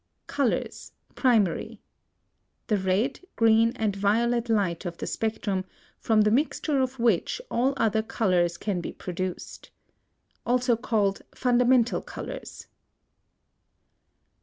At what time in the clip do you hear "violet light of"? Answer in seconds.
3.95-4.97